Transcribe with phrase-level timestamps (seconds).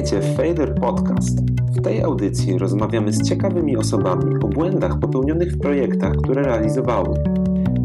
[0.00, 1.40] Witajcie w Failure Podcast.
[1.50, 7.14] W tej audycji rozmawiamy z ciekawymi osobami o błędach popełnionych w projektach, które realizowały.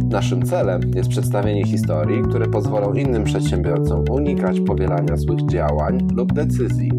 [0.09, 6.91] Naszym celem jest przedstawienie historii, które pozwolą innym przedsiębiorcom unikać powielania złych działań lub decyzji.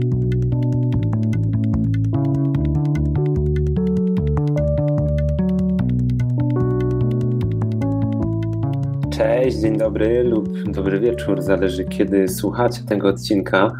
[9.10, 13.72] Cześć, dzień dobry lub dobry wieczór, zależy kiedy słuchacie tego odcinka.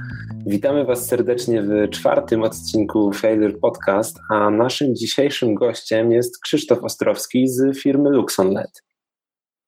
[0.48, 7.48] Witamy Was serdecznie w czwartym odcinku Failure Podcast, a naszym dzisiejszym gościem jest Krzysztof Ostrowski
[7.48, 8.82] z firmy Luxonlet.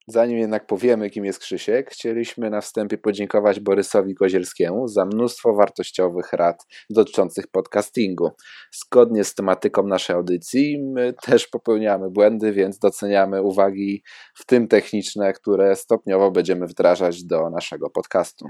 [0.07, 6.33] Zanim jednak powiemy, kim jest Krzysiek, chcieliśmy na wstępie podziękować Borysowi Kozielskiemu za mnóstwo wartościowych
[6.33, 8.31] rad dotyczących podcastingu.
[8.71, 14.03] Zgodnie z tematyką naszej audycji, my też popełniamy błędy, więc doceniamy uwagi,
[14.35, 18.45] w tym techniczne, które stopniowo będziemy wdrażać do naszego podcastu.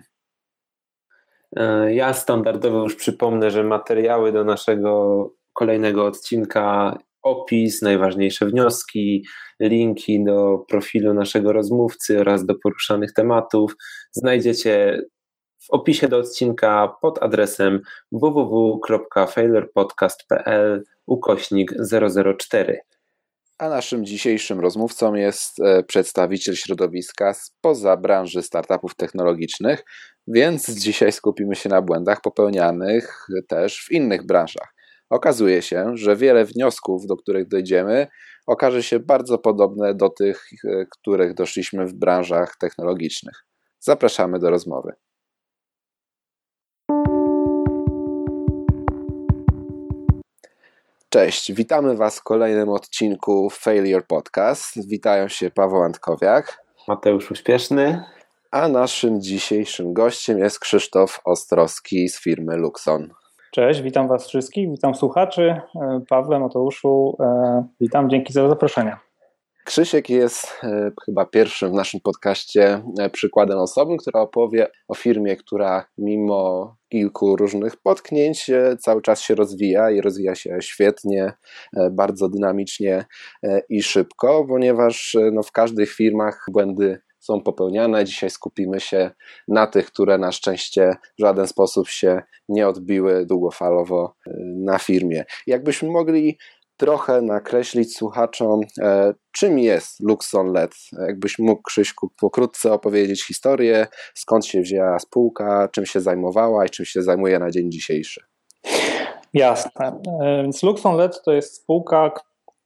[1.55, 9.25] E, ja standardowo już przypomnę, że materiały do naszego kolejnego odcinka, opis, najważniejsze wnioski,
[9.59, 13.75] linki do profilu naszego rozmówcy oraz do poruszanych tematów
[14.11, 15.02] znajdziecie
[15.59, 21.73] w opisie do odcinka pod adresem www.failurepodcast.pl ukośnik
[22.38, 22.80] 004.
[23.58, 29.83] A naszym dzisiejszym rozmówcą jest e, przedstawiciel środowiska spoza branży startupów technologicznych,
[30.30, 34.73] więc dzisiaj skupimy się na błędach popełnianych też w innych branżach.
[35.09, 38.08] Okazuje się, że wiele wniosków, do których dojdziemy,
[38.47, 43.45] okaże się bardzo podobne do tych, e, których doszliśmy w branżach technologicznych.
[43.80, 44.94] Zapraszamy do rozmowy.
[51.09, 54.88] Cześć, witamy Was w kolejnym odcinku Failure Podcast.
[54.88, 58.03] Witają się Paweł Antkowiak, Mateusz Uśpieszny,
[58.52, 63.10] a naszym dzisiejszym gościem jest Krzysztof Ostrowski z firmy Luxon.
[63.52, 68.98] Cześć, witam Was wszystkich, witam słuchaczy, e, Pawle, Mateuszu, e, witam, dzięki za zaproszenie.
[69.65, 75.86] Krzysiek jest e, chyba pierwszym w naszym podcaście przykładem osoby, która opowie o firmie, która
[75.98, 81.33] mimo kilku różnych potknięć cały czas się rozwija i rozwija się świetnie,
[81.92, 83.05] bardzo dynamicznie
[83.70, 88.05] i szybko, ponieważ no, w każdych firmach błędy są popełniane.
[88.05, 89.11] Dzisiaj skupimy się
[89.47, 95.25] na tych, które na szczęście w żaden sposób się nie odbiły długofalowo y, na firmie.
[95.47, 96.37] Jakbyśmy mogli
[96.79, 100.75] trochę nakreślić słuchaczom, e, czym jest Luxon LED.
[101.08, 106.85] Jakbyś mógł, Krzyśku, pokrótce opowiedzieć historię, skąd się wzięła spółka, czym się zajmowała i czym
[106.85, 108.21] się zajmuje na dzień dzisiejszy.
[109.33, 110.02] Jasne.
[110.21, 112.11] E, więc Luxon LED to jest spółka,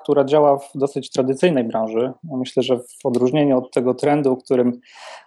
[0.03, 2.12] która działa w dosyć tradycyjnej branży.
[2.24, 4.80] Myślę, że w odróżnieniu od tego trendu, którym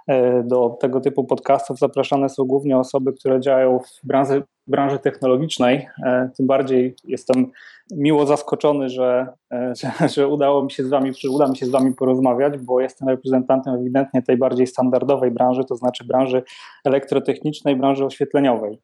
[0.07, 5.89] e, do tego typu podcastów zapraszane są głównie osoby, które działają w branży, branży technologicznej,
[6.07, 7.53] e, tym bardziej jestem
[7.91, 11.67] miło zaskoczony, że, e, że, że, udało mi się z wami, że uda mi się
[11.67, 16.43] z wami porozmawiać, bo jestem reprezentantem ewidentnie tej bardziej standardowej branży, to znaczy branży
[16.85, 18.81] elektrotechnicznej, branży oświetleniowej.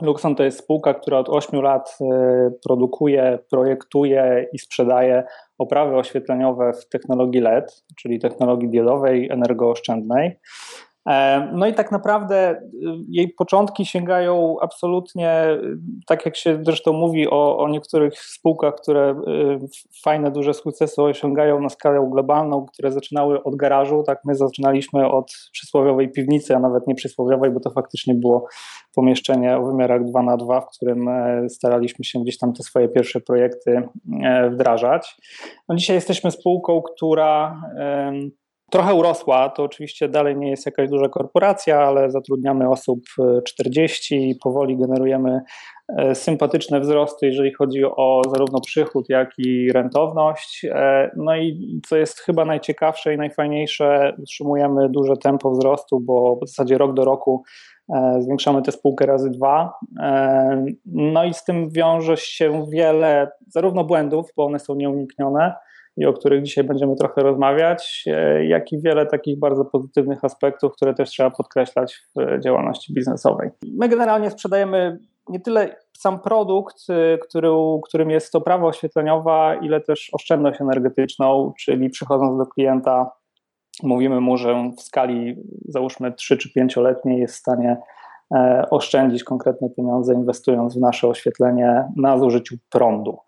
[0.00, 5.24] Luxon to jest spółka, która od 8 lat e, produkuje, projektuje i sprzedaje
[5.58, 10.38] oprawy oświetleniowe w technologii LED, czyli technologii diodowej, energooszczędnej.
[11.08, 12.58] E, no i tak naprawdę y,
[13.08, 15.76] jej początki sięgają absolutnie, y,
[16.06, 19.58] tak jak się zresztą mówi o, o niektórych spółkach, które y,
[20.04, 25.32] fajne, duże sukcesy osiągają na skalę globalną, które zaczynały od garażu, tak my zaczynaliśmy od
[25.52, 28.46] przysłowiowej piwnicy, a nawet nie przysłowiowej, bo to faktycznie było
[28.94, 32.88] pomieszczenie o wymiarach 2 na 2 w którym e, staraliśmy się gdzieś tam te swoje
[32.88, 33.82] pierwsze projekty
[34.22, 35.16] e, wdrażać.
[35.68, 37.60] No dzisiaj jesteśmy spółką, która
[38.72, 39.48] trochę urosła.
[39.48, 43.00] To oczywiście dalej nie jest jakaś duża korporacja, ale zatrudniamy osób
[43.44, 45.40] 40 e, i powoli generujemy
[45.98, 50.64] e, sympatyczne wzrosty, jeżeli chodzi o zarówno przychód, jak i rentowność.
[50.64, 56.48] E, no i co jest chyba najciekawsze i najfajniejsze, utrzymujemy duże tempo wzrostu, bo w
[56.48, 57.42] zasadzie rok do roku
[58.20, 59.72] zwiększamy tę spółkę razy dwa.
[60.86, 65.54] No i z tym wiąże się wiele zarówno błędów, bo one są nieuniknione,
[65.96, 70.72] i o których dzisiaj będziemy trochę rozmawiać, e, jak i wiele takich bardzo pozytywnych aspektów,
[70.72, 73.50] które też trzeba podkreślać w działalności biznesowej.
[73.62, 74.98] My generalnie sprzedajemy
[75.28, 77.48] nie tyle sam produkt, e, który,
[77.84, 83.10] którym jest to prawo oświetleniowa, ile też oszczędność energetyczną, czyli przychodząc do klienta,
[83.82, 85.36] mówimy mu, że w skali
[85.68, 87.76] załóżmy 3 czy 5-letniej jest w stanie
[88.70, 93.18] oszczędzić konkretne pieniądze, inwestując w nasze oświetlenie na zużyciu prądu.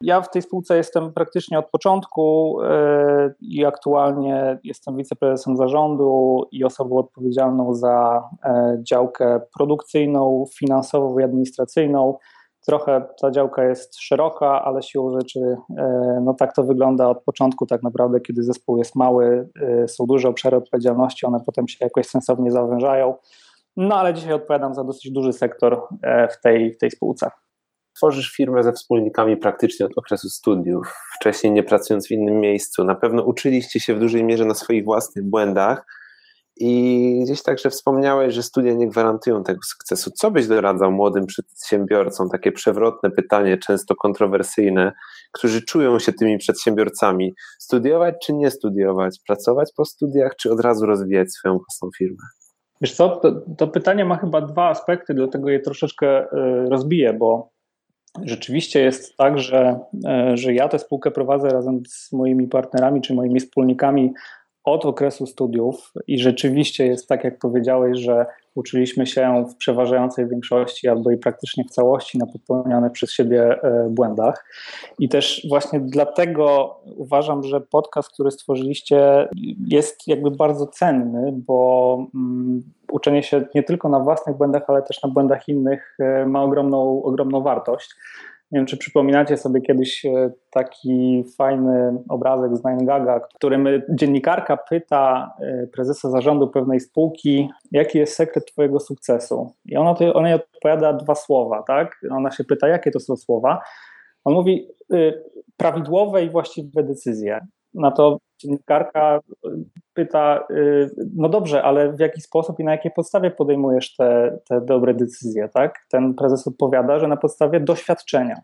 [0.00, 6.64] Ja w tej spółce jestem praktycznie od początku e, i aktualnie jestem wiceprezesem zarządu i
[6.64, 8.22] osobą odpowiedzialną za
[8.82, 12.14] działkę produkcyjną, finansową i administracyjną.
[12.66, 17.66] Trochę ta działka jest szeroka, ale siłą rzeczy e, no tak to wygląda od początku
[17.66, 22.06] tak naprawdę, kiedy zespół jest mały, e, są duże obszary odpowiedzialności, one potem się jakoś
[22.06, 23.14] sensownie zawężają.
[23.80, 27.30] No ale dzisiaj odpowiadam za dosyć duży sektor e, w tej, w tej spółce.
[27.96, 32.84] Tworzysz firmę ze wspólnikami praktycznie od okresu studiów, wcześniej nie pracując w innym miejscu.
[32.84, 35.86] Na pewno uczyliście się w dużej mierze na swoich własnych błędach
[36.56, 40.10] i gdzieś także wspomniałeś, że studia nie gwarantują tego sukcesu.
[40.10, 42.28] Co byś doradzał młodym przedsiębiorcom?
[42.28, 44.92] Takie przewrotne pytanie, często kontrowersyjne,
[45.32, 47.34] którzy czują się tymi przedsiębiorcami.
[47.58, 49.18] Studiować czy nie studiować?
[49.26, 52.24] Pracować po studiach, czy od razu rozwijać swoją własną firmę?
[52.80, 57.50] Wiesz co, to, to pytanie ma chyba dwa aspekty, dlatego je troszeczkę y, rozbiję, bo
[58.22, 59.80] rzeczywiście jest tak, że,
[60.32, 64.12] y, że ja tę spółkę prowadzę razem z moimi partnerami czy moimi wspólnikami
[64.64, 68.26] od okresu studiów i rzeczywiście jest tak, jak powiedziałeś, że
[68.58, 73.88] uczyliśmy się w przeważającej większości albo i praktycznie w całości na popełnionych przez siebie e,
[73.90, 74.44] błędach.
[74.98, 79.28] I też właśnie dlatego uważam, że podcast, który stworzyliście,
[79.68, 82.62] jest jakby bardzo cenny, bo mm,
[82.92, 87.02] uczenie się nie tylko na własnych błędach, ale też na błędach innych e, ma ogromną,
[87.02, 87.94] ogromną wartość.
[88.50, 93.68] Nie wiem, czy przypominacie sobie kiedyś e, taki fajny obrazek z Nine Gaga, w którym
[93.90, 99.52] dziennikarka pyta e, prezesa zarządu pewnej spółki, jaki jest sekret twojego sukcesu?
[99.64, 102.00] I ona, ona jej odpowiada dwa słowa, tak?
[102.10, 103.60] Ona się pyta, jakie to są słowa?
[104.24, 105.24] On mówi, y,
[105.56, 107.40] prawidłowe i właściwe decyzje.
[107.78, 109.50] Na to dziennikarka y,
[109.94, 114.60] pyta, y, no dobrze, ale w jaki sposób i na jakiej podstawie podejmujesz te, te
[114.60, 115.78] dobre decyzje, tak?
[115.90, 118.40] Ten prezes odpowiada, że na podstawie doświadczenia.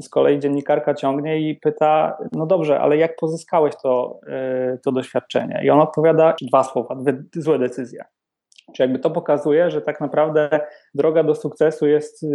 [0.00, 4.20] Z kolei dziennikarka ciągnie i pyta, no dobrze, ale jak pozyskałeś to,
[4.74, 5.60] y, to doświadczenie?
[5.64, 8.04] I on odpowiada dwa słowa, dwie złe decyzje.
[8.74, 10.60] Czy jakby to pokazuje, że tak naprawdę
[10.94, 12.26] droga do sukcesu jest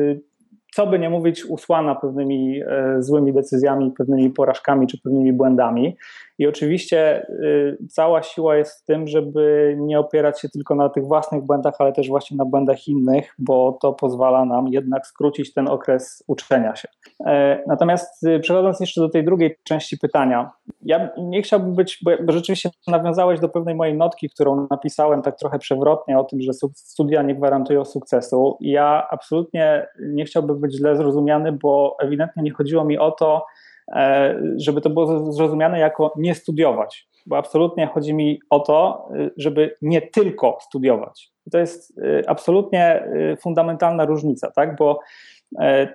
[0.76, 5.98] co by nie mówić, usłana pewnymi e, złymi decyzjami, pewnymi porażkami czy pewnymi błędami.
[6.38, 11.06] I oczywiście y, cała siła jest w tym, żeby nie opierać się tylko na tych
[11.06, 15.68] własnych błędach, ale też właśnie na błędach innych, bo to pozwala nam jednak skrócić ten
[15.68, 16.88] okres uczenia się.
[17.26, 22.70] E, natomiast przechodząc jeszcze do tej drugiej części pytania, ja nie chciałbym być, bo rzeczywiście
[22.88, 27.36] nawiązałeś do pewnej mojej notki, którą napisałem tak trochę przewrotnie o tym, że studia nie
[27.36, 28.58] gwarantują sukcesu.
[28.62, 33.46] Ja absolutnie nie chciałbym być źle zrozumiany, bo ewidentnie nie chodziło mi o to,
[33.92, 39.30] E, żeby to było zrozumiane jako nie studiować, bo absolutnie chodzi mi o to, e,
[39.38, 41.34] żeby nie tylko studiować.
[41.52, 43.08] to jest e, absolutnie
[43.42, 44.76] fundamentalna różnica, tak?
[44.76, 45.00] bo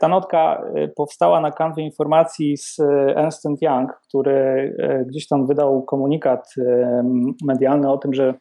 [0.00, 0.62] ta notka
[0.96, 2.80] powstała na kanwie informacji z
[3.16, 4.76] Ernst Young, który
[5.06, 6.54] gdzieś tam wydał komunikat
[7.44, 8.34] medialny o tym, że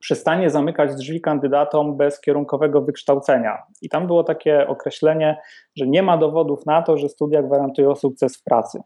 [0.00, 3.62] przestanie zamykać drzwi kandydatom bez kierunkowego wykształcenia.
[3.82, 5.36] I tam było takie określenie,
[5.76, 8.80] że nie ma dowodów na to, że studia gwarantują sukces w pracy.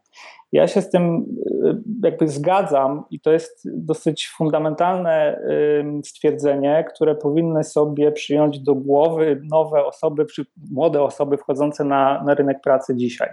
[0.51, 1.25] Ja się z tym
[1.63, 5.41] y, jakby zgadzam i to jest dosyć fundamentalne
[6.03, 10.25] stwierdzenie, które powinny sobie przyjąć do głowy nowe osoby,
[10.71, 13.29] młode osoby wchodzące na, na rynek pracy dzisiaj.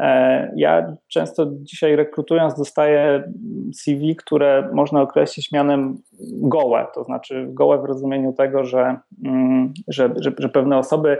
[0.00, 3.32] E, ja często dzisiaj rekrutując dostaję
[3.74, 5.98] CV, które można określić mianem
[6.32, 11.18] gołe, to znaczy gołe w rozumieniu tego, że, mm, że, że, że pewne osoby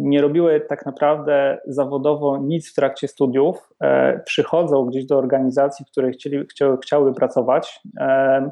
[0.00, 5.90] nie robiły tak naprawdę zawodowo nic w trakcie studiów, e, przychodzą gdzieś do organizacji, w
[5.90, 6.46] której chcieli,
[6.82, 8.50] chciały, pracować, e,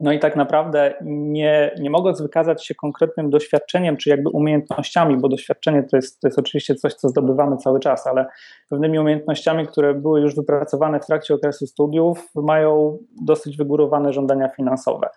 [0.00, 5.28] no i tak naprawdę nie, nie mogąc wykazać się konkretnym doświadczeniem, czy jakby umiejętnościami, bo
[5.28, 8.26] doświadczenie to jest, to jest oczywiście coś, co zdobywamy cały czas, ale
[8.68, 15.08] pewnymi umiejętnościami, które były już wypracowane w trakcie okresu studiów, mają dosyć wygórowane żądania finansowe.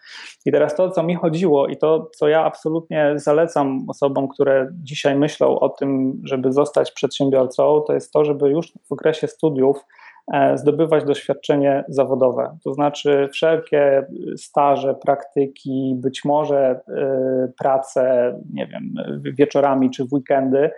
[0.46, 5.16] I teraz to, co mi chodziło i to, co ja absolutnie zalecam osobom, które dzisiaj
[5.16, 9.86] myślą o tym, żeby zostać przedsiębiorcą, to jest to, żeby już w okresie studiów
[10.56, 12.58] zdobywać doświadczenie zawodowe.
[12.64, 14.06] To znaczy wszelkie
[14.38, 20.72] staże, praktyki, być może e, prace, nie wiem, wieczorami czy w weekendy,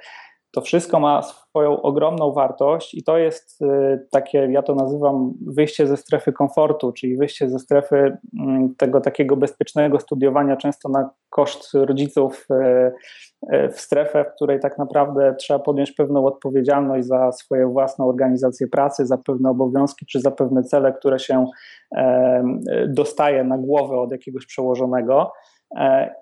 [0.55, 5.87] to wszystko ma swoją ogromną wartość i to jest y, takie, ja to nazywam wyjście
[5.87, 11.73] ze strefy komfortu, czyli wyjście ze strefy mm, tego takiego bezpiecznego studiowania, często na koszt
[11.73, 17.71] rodziców, y, y, w strefę, w której tak naprawdę trzeba podjąć pewną odpowiedzialność za swoją
[17.71, 21.45] własną organizację pracy, za pewne obowiązki czy za pewne cele, które się
[22.87, 25.31] dostaje na głowę od jakiegoś przełożonego.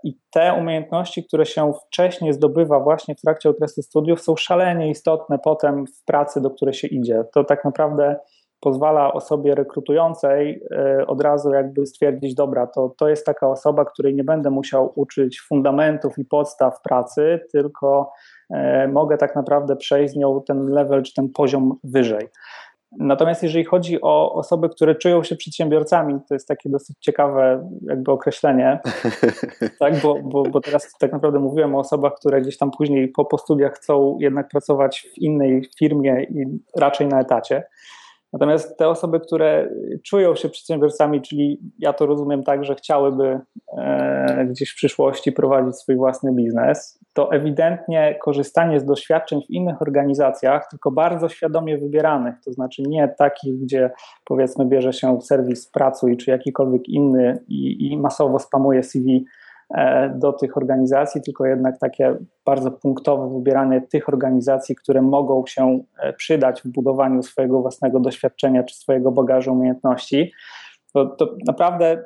[0.03, 5.39] I te umiejętności, które się wcześniej zdobywa właśnie w trakcie okresu studiów, są szalenie istotne
[5.39, 7.23] potem w pracy, do której się idzie.
[7.33, 8.15] To tak naprawdę
[8.63, 14.15] pozwala osobie rekrutującej e, od razu jakby stwierdzić, dobra, to, to jest taka osoba, której
[14.15, 18.11] nie będę musiał uczyć fundamentów i podstaw pracy, tylko
[18.49, 22.27] e, mogę tak naprawdę przejść z nią ten level czy ten poziom wyżej.
[22.99, 28.11] Natomiast jeżeli chodzi o osoby, które czują się przedsiębiorcami, to jest takie dosyć ciekawe jakby
[28.11, 28.79] określenie,
[29.79, 30.01] tak?
[30.01, 33.37] bo, bo, bo teraz tak naprawdę mówiłem o osobach, które gdzieś tam później po, po
[33.37, 36.45] studiach chcą jednak pracować w innej firmie i
[36.75, 37.63] raczej na etacie.
[38.33, 39.69] Natomiast te osoby, które
[40.03, 43.39] czują się przedsiębiorcami, czyli ja to rozumiem tak, że chciałyby
[43.77, 49.81] e, gdzieś w przyszłości prowadzić swój własny biznes, to ewidentnie korzystanie z doświadczeń w innych
[49.81, 53.91] organizacjach, tylko bardzo świadomie wybieranych, to znaczy nie takich, gdzie
[54.25, 59.25] powiedzmy bierze się serwis Pracuj czy jakikolwiek inny i, i masowo spamuje CV
[60.15, 62.15] do tych organizacji, tylko jednak takie
[62.45, 68.63] bardzo punktowe wybieranie tych organizacji, które mogą się e, przydać w budowaniu swojego własnego doświadczenia
[68.63, 70.31] czy swojego bagażu umiejętności.
[70.93, 72.03] To, to naprawdę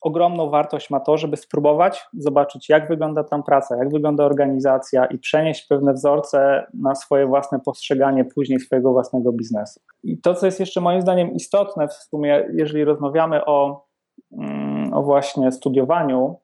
[0.00, 5.18] ogromną wartość ma to, żeby spróbować zobaczyć, jak wygląda tam praca, jak wygląda organizacja i
[5.18, 9.80] przenieść pewne wzorce na swoje własne postrzeganie później swojego własnego biznesu.
[10.04, 13.86] I to, co jest jeszcze moim zdaniem istotne w sumie, jeżeli rozmawiamy o,
[14.32, 16.36] mm, o właśnie studiowaniu,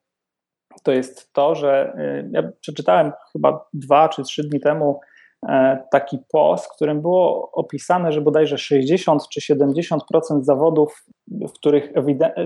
[0.82, 5.00] to jest to, że y, ja przeczytałem chyba dwa czy trzy dni temu
[5.48, 9.98] e, taki post, w którym było opisane, że bodajże 60 czy 70%
[10.40, 11.92] zawodów, w których,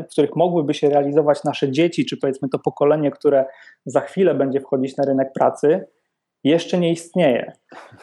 [0.08, 3.44] w których mogłyby się realizować nasze dzieci, czy powiedzmy to pokolenie, które
[3.86, 5.86] za chwilę będzie wchodzić na rynek pracy,
[6.44, 7.52] jeszcze nie istnieje.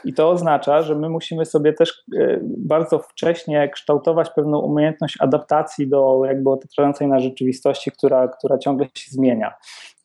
[0.06, 5.90] I to oznacza, że my musimy sobie też e, bardzo wcześnie kształtować pewną umiejętność adaptacji
[5.90, 9.54] do jakby otaczającej nas rzeczywistości, która, która ciągle się zmienia.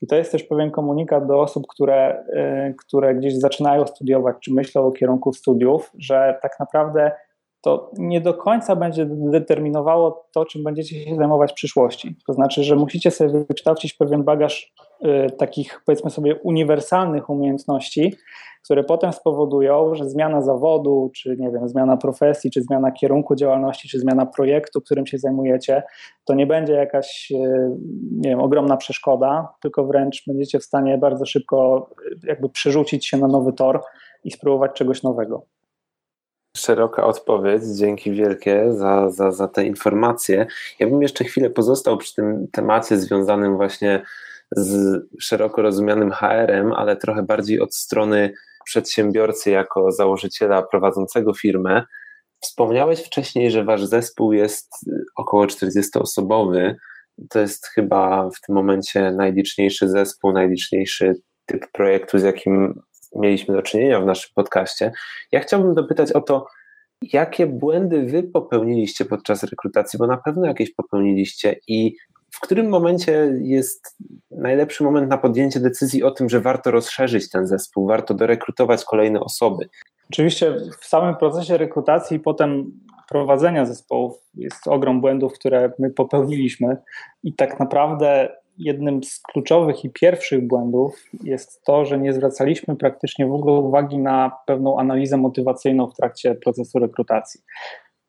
[0.03, 4.55] I to jest też pewien komunikat do osób, które, e, które gdzieś zaczynają studiować, czy
[4.55, 7.13] myślą o kierunku studiów, że tak naprawdę
[7.61, 12.17] to nie do końca będzie determinowało to, czym będziecie się zajmować w przyszłości.
[12.27, 14.90] To znaczy, że musicie sobie wykształcić pewien bagaż y,
[15.39, 18.17] takich, powiedzmy sobie, uniwersalnych umiejętności,
[18.65, 23.89] które potem spowodują, że zmiana zawodu, czy nie wiem, zmiana profesji, czy zmiana kierunku działalności,
[23.89, 25.83] czy zmiana projektu, którym się zajmujecie,
[26.25, 27.71] to nie będzie jakaś, y,
[28.13, 33.17] nie wiem, ogromna przeszkoda, tylko wręcz będziecie w stanie bardzo szybko y, jakby przerzucić się
[33.17, 33.81] na nowy tor
[34.25, 35.43] i spróbować czegoś nowego.
[36.57, 40.47] Szeroka odpowiedź, dzięki wielkie za, za, za te informacje.
[40.79, 44.03] Ja bym jeszcze chwilę pozostał przy tym temacie związanym właśnie
[44.57, 48.33] z szeroko rozumianym HR-em, ale trochę bardziej od strony
[48.65, 51.83] przedsiębiorcy jako założyciela prowadzącego firmę.
[52.41, 54.69] Wspomniałeś wcześniej, że wasz zespół jest
[55.17, 56.75] około 40-osobowy.
[57.31, 61.15] To jest chyba w tym momencie najliczniejszy zespół, najliczniejszy
[61.47, 62.81] typ projektu, z jakim
[63.17, 64.93] mieliśmy do czynienia w naszym podcaście.
[65.33, 66.47] Ja chciałbym dopytać o to,
[67.03, 71.97] jakie błędy wy popełniliście podczas rekrutacji, bo na pewno jakieś popełniliście i
[72.41, 73.97] w którym momencie jest
[74.31, 79.21] najlepszy moment na podjęcie decyzji o tym, że warto rozszerzyć ten zespół, warto dorekrutować kolejne
[79.21, 79.69] osoby?
[80.11, 82.73] Oczywiście w samym procesie rekrutacji i potem
[83.09, 86.77] prowadzenia zespołów jest ogrom błędów, które my popełniliśmy
[87.23, 88.29] i tak naprawdę
[88.59, 93.99] jednym z kluczowych i pierwszych błędów jest to, że nie zwracaliśmy praktycznie w ogóle uwagi
[93.99, 97.41] na pewną analizę motywacyjną w trakcie procesu rekrutacji.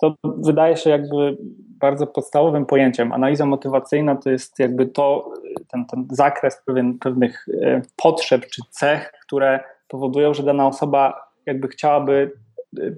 [0.02, 1.38] To wydaje się jakby
[1.80, 3.12] bardzo podstawowym pojęciem.
[3.12, 5.34] Analiza motywacyjna to jest jakby to,
[5.68, 11.68] ten, ten zakres pewien, pewnych e, potrzeb czy cech, które powodują, że dana osoba jakby
[11.68, 12.32] chciałaby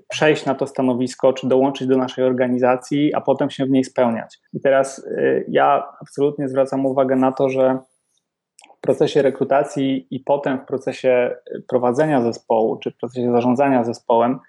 [0.09, 4.39] przejść na to stanowisko, czy dołączyć do naszej organizacji, a potem się w niej spełniać.
[4.53, 7.77] I teraz y, ja absolutnie zwracam uwagę na to, że
[8.77, 11.35] w procesie rekrutacji i potem w procesie
[11.67, 14.39] prowadzenia zespołu, czy w procesie zarządzania zespołem,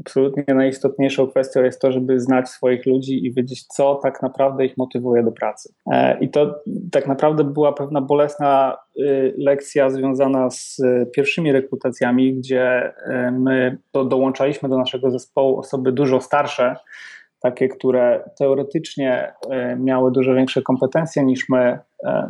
[0.00, 4.76] absolutnie najistotniejszą kwestią jest to, żeby znać swoich ludzi i wiedzieć, co tak naprawdę ich
[4.76, 5.74] motywuje do pracy.
[5.92, 6.60] E, I to
[6.92, 10.80] tak naprawdę była pewna bolesna y, lekcja związana z
[11.12, 16.76] pierwszymi rekrutacjami, gdzie e, my dołączaliśmy do naszego zespołu osoby dużo starsze,
[17.40, 19.32] takie, które teoretycznie
[19.76, 21.78] miały dużo większe kompetencje niż my,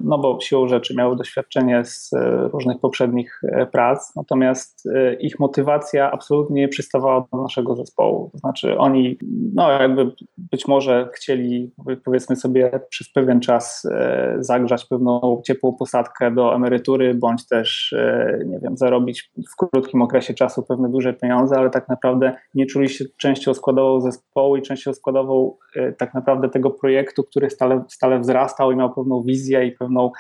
[0.03, 4.89] no bo siłą rzeczy miały doświadczenie z e, różnych poprzednich e, prac, natomiast
[5.21, 8.31] ich motywacja absolutnie nie przystawała do naszego zespołu.
[8.33, 9.19] To znaczy oni,
[9.55, 11.73] no jakby być może chcieli,
[12.05, 13.89] powiedzmy sobie, przez pewien czas
[14.39, 17.95] zagrzać pewną ciepłą posadkę do emerytury, bądź też,
[18.47, 22.89] nie wiem, zarobić w krótkim okresie czasu pewne duże pieniądze, ale tak naprawdę nie czuli
[22.89, 25.57] się częścią składową zespołu i częścią składową
[25.99, 30.11] tak naprawdę tego projektu, który stale, stale wzrastał i miał pewną wizję i pewną,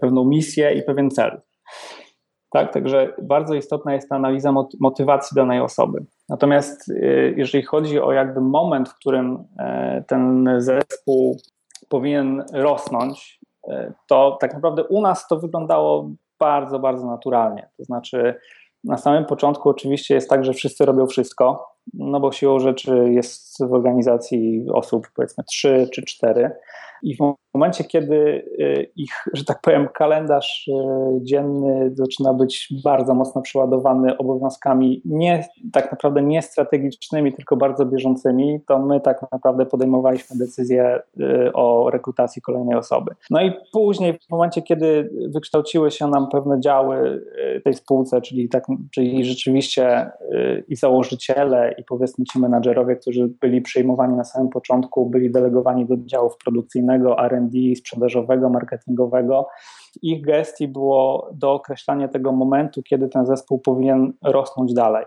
[0.00, 1.40] pewną misję i pewien cel.
[2.52, 6.04] Tak, także bardzo istotna jest ta analiza motywacji danej osoby.
[6.28, 11.36] Natomiast y, jeżeli chodzi o jakby moment, w którym e, ten zespół
[11.88, 17.68] powinien rosnąć, e, to tak naprawdę u nas to wyglądało bardzo, bardzo naturalnie.
[17.76, 18.34] To znaczy,
[18.84, 23.64] na samym początku oczywiście jest tak, że wszyscy robią wszystko, no bo siłą rzeczy jest
[23.64, 26.50] w organizacji osób powiedzmy trzy czy cztery
[27.02, 28.16] i w momencie, kiedy
[28.60, 30.72] y, ich, że tak powiem, kalendarz y,
[31.22, 38.60] dzienny zaczyna być bardzo mocno przeładowany obowiązkami nie, tak naprawdę nie strategicznymi, tylko bardzo bieżącymi,
[38.66, 43.14] to my tak naprawdę podejmowaliśmy decyzję y, o rekrutacji kolejnej osoby.
[43.30, 47.22] No i później, w momencie, kiedy wykształciły się nam pewne działy
[47.64, 50.10] tej spółce, czyli, tak, czyli rzeczywiście
[50.68, 55.96] i założyciele, i powiedzmy ci menadżerowie, którzy byli przyjmowani na samym początku, byli delegowani do
[55.96, 56.36] działów
[57.18, 59.48] R&D, sprzedażowego, marketingowego.
[60.02, 65.04] Ich gestii było dookreślanie tego momentu, kiedy ten zespół powinien rosnąć dalej.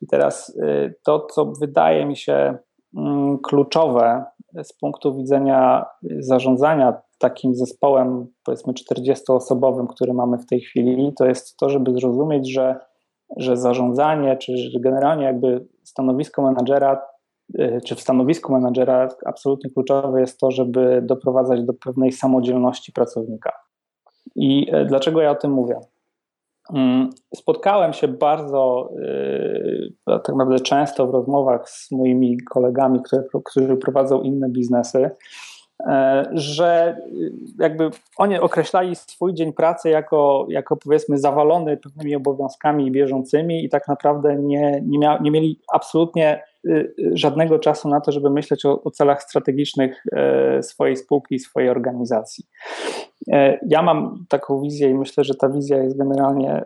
[0.00, 2.58] I teraz y, to, co wydaje mi się
[2.96, 4.24] mm, kluczowe
[4.62, 5.86] z punktu widzenia
[6.18, 12.52] zarządzania takim zespołem, powiedzmy 40-osobowym, który mamy w tej chwili, to jest to, żeby zrozumieć,
[12.52, 12.76] że,
[13.36, 17.02] że zarządzanie, czy generalnie jakby stanowisko menadżera
[17.84, 23.52] czy w stanowisku menadżera absolutnie kluczowe jest to, żeby doprowadzać do pewnej samodzielności pracownika.
[24.34, 25.80] I y, dlaczego ja o tym mówię?
[26.74, 33.76] Mm, spotkałem się bardzo y, tak naprawdę często w rozmowach z moimi kolegami, które, którzy
[33.76, 35.10] prowadzą inne biznesy,
[36.32, 36.96] że
[37.58, 43.88] jakby oni określali swój dzień pracy jako, jako powiedzmy zawalony pewnymi obowiązkami bieżącymi i tak
[43.88, 48.82] naprawdę nie, nie, mia, nie mieli absolutnie Y, żadnego czasu na to, żeby myśleć o,
[48.82, 52.44] o celach strategicznych e, swojej spółki, swojej organizacji.
[53.32, 56.64] E, ja mam taką wizję i myślę, że ta wizja jest generalnie e,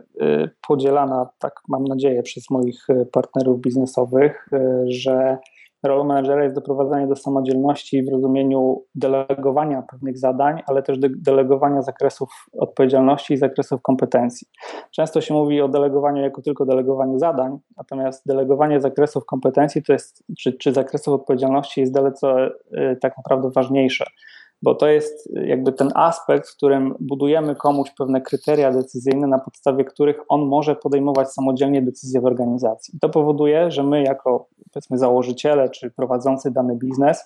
[0.69, 4.49] podzielana, tak mam nadzieję, przez moich partnerów biznesowych,
[4.87, 5.39] że
[5.83, 11.83] Rolą menedżera jest doprowadzanie do samodzielności w rozumieniu delegowania pewnych zadań, ale też de delegowania
[11.83, 14.49] zakresów odpowiedzialności i zakresów kompetencji.
[14.91, 20.25] Często się mówi o delegowaniu jako tylko delegowaniu zadań, natomiast delegowanie zakresów kompetencji to jest,
[20.39, 24.05] czy, czy zakresów odpowiedzialności jest dalece y, tak naprawdę ważniejsze
[24.63, 29.85] bo to jest jakby ten aspekt, w którym budujemy komuś pewne kryteria decyzyjne, na podstawie
[29.85, 32.99] których on może podejmować samodzielnie decyzje w organizacji.
[33.01, 37.25] To powoduje, że my, jako powiedzmy założyciele czy prowadzący dany biznes,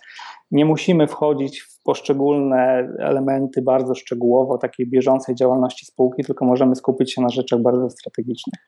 [0.50, 7.14] nie musimy wchodzić w poszczególne elementy bardzo szczegółowo takiej bieżącej działalności spółki, tylko możemy skupić
[7.14, 8.60] się na rzeczach bardzo strategicznych.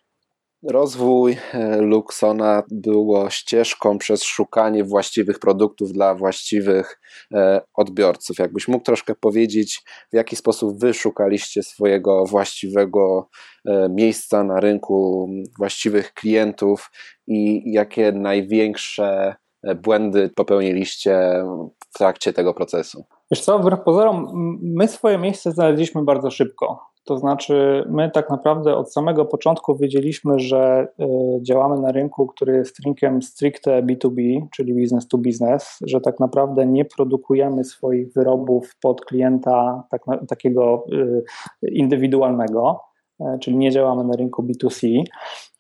[0.63, 7.01] Rozwój e, Luxona było ścieżką przez szukanie właściwych produktów dla właściwych
[7.35, 8.39] e, odbiorców.
[8.39, 13.29] Jakbyś mógł troszkę powiedzieć, w jaki sposób wy szukaliście swojego właściwego
[13.65, 16.91] e, miejsca na rynku, właściwych klientów
[17.27, 19.35] i jakie największe
[19.83, 21.45] błędy popełniliście
[21.89, 23.05] w trakcie tego procesu?
[23.31, 24.27] Wiesz co, wbrew pozorom,
[24.63, 26.88] my swoje miejsce znaleźliśmy bardzo szybko.
[27.09, 31.07] To znaczy, my tak naprawdę od samego początku wiedzieliśmy, że y,
[31.43, 36.67] działamy na rynku, który jest rynkiem stricte B2B, czyli business to business, że tak naprawdę
[36.67, 41.25] nie produkujemy swoich wyrobów pod klienta tak, takiego y,
[41.73, 42.88] indywidualnego.
[43.21, 45.03] E, czyli nie działamy na rynku B2C.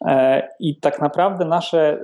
[0.05, 2.01] E, I tak naprawdę nasze,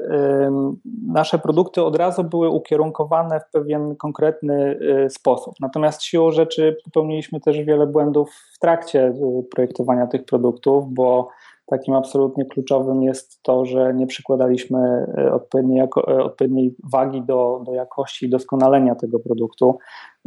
[1.06, 5.54] nasze produkty od razu były ukierunkowane w pewien konkretny e, sposób.
[5.60, 9.12] Natomiast siłą rzeczy popełniliśmy też wiele błędów w trakcie
[9.50, 11.28] projektowania tych produktów, bo
[11.66, 18.26] takim absolutnie kluczowym jest to, że nie przykładaliśmy odpowiedniej, jako, odpowiedniej wagi do, do jakości
[18.26, 19.78] i doskonalenia tego produktu.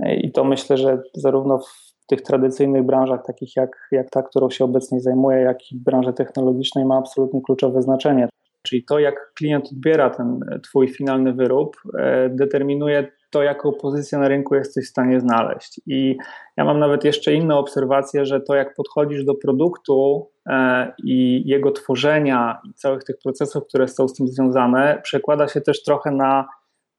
[0.08, 4.66] I to myślę, że zarówno w tych tradycyjnych branżach, takich jak, jak ta, którą się
[4.66, 8.30] obecnie zajmuję, jak i branży technologicznej, ma absolutnie kluczowe znaczenie.
[8.68, 14.28] Czyli to, jak klient odbiera ten Twój finalny wyrób, e, determinuje to, jaką pozycję na
[14.28, 15.82] rynku jesteś w stanie znaleźć.
[15.88, 16.18] I
[16.58, 21.72] ja mam nawet jeszcze inną obserwację, że to, jak podchodzisz do produktu e, i jego
[21.72, 26.48] tworzenia, i całych tych procesów, które są z tym związane, przekłada się też trochę na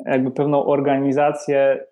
[0.07, 1.85] jakby pewną organizację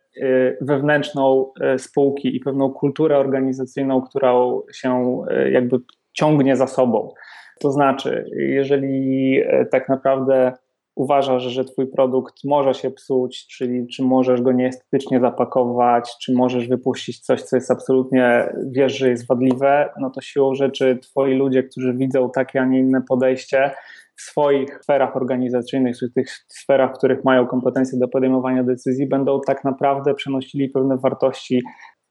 [0.60, 5.76] wewnętrzną y, spółki i pewną kulturę organizacyjną, którą się y, jakby
[6.12, 7.12] ciągnie za sobą.
[7.60, 10.52] To znaczy, jeżeli tak naprawdę
[10.96, 16.68] uważasz, że twój produkt może się psuć, czyli czy możesz go nieestetycznie zapakować, czy możesz
[16.68, 21.62] wypuścić coś, co jest absolutnie, wiesz, że jest wadliwe, no to siłą rzeczy twoi ludzie,
[21.62, 23.70] którzy widzą takie, a nie inne podejście,
[24.16, 29.40] w swoich sferach organizacyjnych, czy tych sferach, w których mają kompetencje do podejmowania decyzji, będą
[29.46, 31.62] tak naprawdę przenosili pewne wartości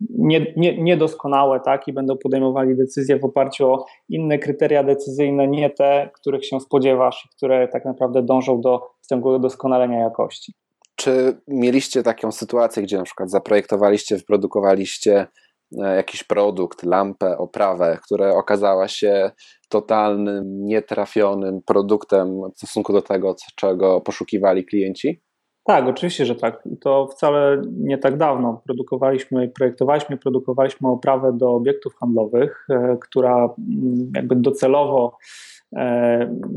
[0.09, 5.69] nie, nie, niedoskonałe, tak, i będą podejmowali decyzje w oparciu o inne kryteria decyzyjne, nie
[5.69, 10.53] te, których się spodziewasz, które tak naprawdę dążą do ciągłego doskonalenia jakości.
[10.95, 15.27] Czy mieliście taką sytuację, gdzie na przykład zaprojektowaliście, wyprodukowaliście
[15.71, 19.31] jakiś produkt, lampę, oprawę, która okazała się
[19.69, 25.21] totalnym, nietrafionym produktem w stosunku do tego, czego poszukiwali klienci?
[25.67, 26.63] Tak, oczywiście, że tak.
[26.81, 28.61] To wcale nie tak dawno.
[28.65, 35.54] Produkowaliśmy, projektowaliśmy, produkowaliśmy oprawę do obiektów handlowych, e, która mm, jakby docelowo e,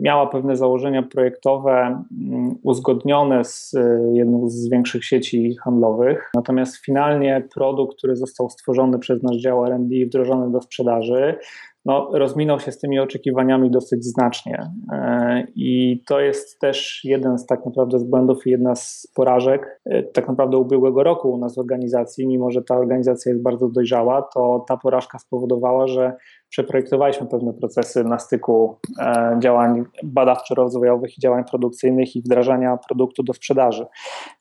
[0.03, 6.31] miała pewne założenia projektowe mm, uzgodnione z e, jedną z większych sieci handlowych.
[6.35, 11.39] Natomiast finalnie produkt, który został stworzony przez nasz dział R&D i wdrożony do sprzedaży,
[11.85, 14.71] no, rozminął się z tymi oczekiwaniami dosyć znacznie.
[14.93, 19.81] E, I to jest też jeden z tak naprawdę z błędów i jedna z porażek
[19.85, 22.27] e, tak naprawdę ubiegłego roku u nas w organizacji.
[22.27, 26.13] Mimo, że ta organizacja jest bardzo dojrzała, to ta porażka spowodowała, że
[26.49, 33.33] przeprojektowaliśmy pewne procesy na styku e, działań badawczo-rozwojowych i działań produkcyjnych i wdrażania produktu do
[33.33, 33.87] sprzedaży.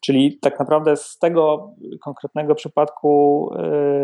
[0.01, 1.71] Czyli tak naprawdę z tego
[2.03, 3.49] konkretnego przypadku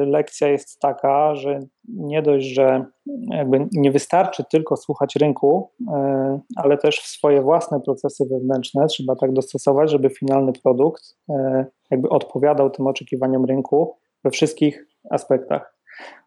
[0.05, 2.85] lekcja jest taka, że nie dość, że
[3.29, 9.33] jakby nie wystarczy tylko słuchać rynku, e, ale też swoje własne procesy wewnętrzne trzeba tak
[9.33, 15.72] dostosować, żeby finalny produkt e, jakby odpowiadał tym oczekiwaniom rynku we wszystkich aspektach.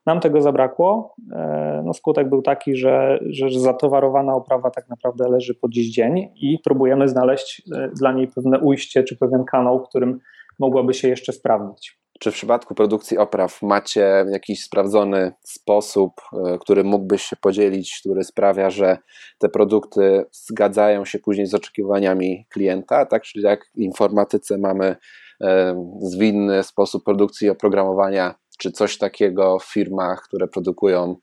[0.06, 1.14] Nam tego zabrakło.
[1.32, 6.32] E, no skutek był taki, że, że zatowarowana oprawa tak naprawdę leży po dziś dzień
[6.36, 10.20] i próbujemy znaleźć dla niej pewne ujście czy pewien kanał, w którym
[10.58, 11.98] mogłaby się jeszcze sprawdzić.
[12.20, 18.24] Czy w przypadku produkcji opraw macie jakiś sprawdzony sposób, e, który mógłbyś się podzielić, który
[18.24, 18.98] sprawia, że
[19.38, 23.06] te produkty zgadzają się później z oczekiwaniami klienta?
[23.06, 24.96] Tak, czyli jak w informatyce mamy
[25.40, 31.16] e, zwinny sposób produkcji i oprogramowania, czy coś takiego w firmach, które produkują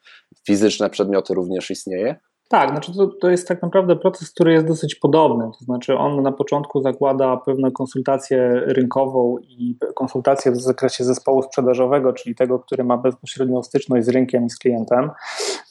[0.48, 2.20] fizyczne przedmioty również istnieje?
[2.50, 5.46] Tak, znaczy to, to jest tak naprawdę proces, który jest dosyć podobny.
[5.60, 12.14] To znaczy, on na początku zakłada pewną konsultację rynkową i konsultację w zakresie zespołu sprzedażowego,
[12.14, 15.12] czyli tego, który ma bezpośrednią styczność z rynkiem i z klientem.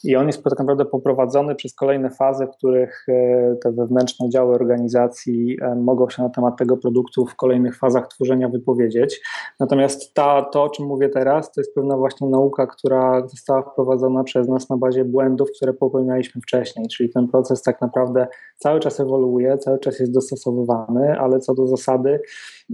[0.04, 4.54] I on jest tak naprawdę poprowadzony przez kolejne fazy, w których e, te wewnętrzne działy
[4.54, 9.20] organizacji e, mogą się na temat tego produktu w kolejnych fazach tworzenia wypowiedzieć.
[9.60, 14.24] Natomiast ta, to, o czym mówię teraz, to jest pewna właśnie nauka, która została wprowadzona
[14.24, 18.26] przez nas na bazie błędów, które popełnialiśmy wcześniej wcześniej, czyli ten proces tak naprawdę
[18.58, 22.20] cały czas ewoluuje, cały czas jest dostosowywany, ale co do zasady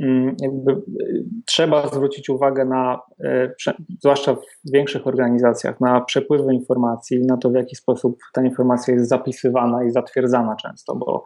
[0.00, 0.82] mm, jakby
[1.46, 3.52] trzeba zwrócić uwagę na, e,
[4.00, 9.08] zwłaszcza w większych organizacjach, na przepływy informacji, na to w jaki sposób ta informacja jest
[9.08, 11.22] zapisywana i zatwierdzana często, bo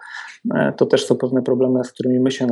[0.55, 2.47] e, to też są pewne problemy, z którymi my się,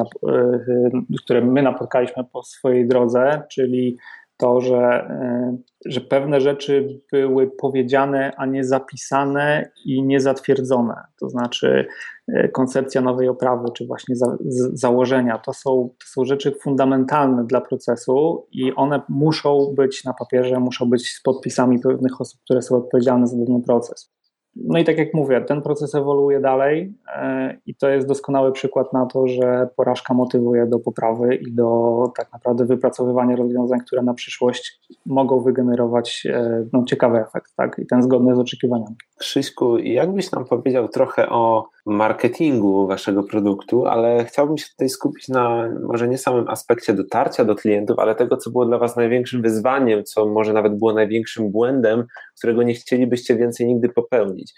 [1.24, 3.96] które my napotkaliśmy po swojej drodze, czyli
[4.40, 10.94] to, że, e, że pewne rzeczy były powiedziane, a nie zapisane i nie zatwierdzone.
[11.20, 11.86] To znaczy
[12.28, 14.36] e, koncepcja nowej oprawy, czy właśnie za,
[14.72, 20.60] założenia, to są, to są rzeczy fundamentalne dla procesu i one muszą być na papierze,
[20.60, 24.19] muszą być z podpisami pewnych osób, które są odpowiedzialne za dany proces.
[24.64, 28.92] No i tak jak mówię, ten proces ewoluuje dalej e, i to jest doskonały przykład
[28.92, 34.14] na to, że porażka motywuje do poprawy i do tak naprawdę wypracowywania rozwiązań, które na
[34.14, 37.78] przyszłość mogą wygenerować e, no, ciekawy efekt tak?
[37.78, 38.96] i ten zgodny z oczekiwaniami.
[39.18, 45.68] Krzyśku, jakbyś nam powiedział trochę o marketingu waszego produktu, ale chciałbym się tutaj skupić na
[45.82, 50.04] może nie samym aspekcie dotarcia do klientów, ale tego, co było dla was największym wyzwaniem,
[50.04, 52.04] co może nawet było największym błędem,
[52.38, 54.49] którego nie chcielibyście więcej nigdy popełnić.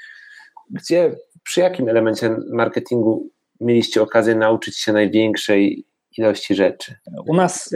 [0.70, 5.86] Gdzie, przy jakim elemencie marketingu mieliście okazję nauczyć się największej
[6.18, 6.94] ilości rzeczy.
[7.26, 7.74] U nas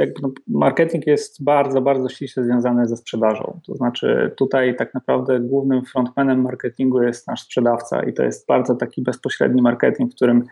[0.48, 3.60] marketing jest bardzo, bardzo ściśle związany ze sprzedażą.
[3.66, 8.74] To znaczy tutaj tak naprawdę głównym frontmanem marketingu jest nasz sprzedawca i to jest bardzo
[8.74, 10.44] taki bezpośredni marketing, w którym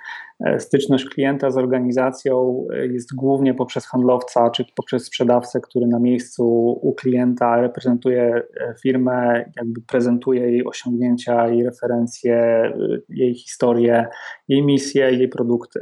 [0.46, 5.98] e, styczność klienta z organizacją e, jest głównie poprzez handlowca czy poprzez sprzedawcę, który na
[5.98, 6.44] miejscu
[6.82, 12.72] u klienta reprezentuje e, firmę, jakby prezentuje jej osiągnięcia, jej referencje,
[13.08, 14.06] jej historię,
[14.48, 15.80] jej misję, jej produkty.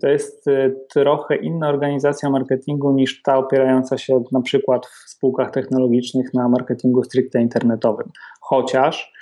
[0.00, 5.50] To jest y, trochę inna organizacja marketingu niż ta opierająca się na przykład w spółkach
[5.50, 8.08] technologicznych na marketingu stricte internetowym.
[8.40, 9.12] Chociaż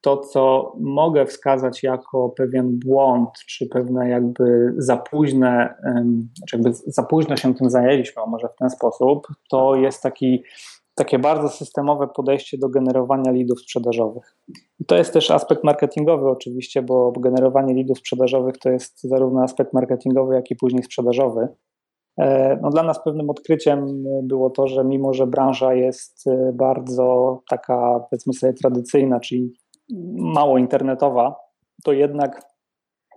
[0.00, 5.74] to, co mogę wskazać jako pewien błąd, czy pewne jakby za późne,
[6.48, 10.42] czy jakby za późno się tym zajęliśmy, może w ten sposób, to jest taki
[10.94, 14.36] takie bardzo systemowe podejście do generowania lidów sprzedażowych.
[14.80, 19.72] I to jest też aspekt marketingowy oczywiście, bo generowanie lidów sprzedażowych to jest zarówno aspekt
[19.72, 21.48] marketingowy, jak i później sprzedażowy.
[22.62, 28.32] No dla nas pewnym odkryciem było to, że mimo, że branża jest bardzo taka, powiedzmy
[28.32, 29.52] sobie, tradycyjna, czyli
[30.14, 31.36] mało internetowa,
[31.84, 32.42] to jednak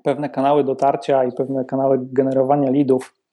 [0.04, 3.25] pewne kanały dotarcia i pewne kanały generowania lidów e,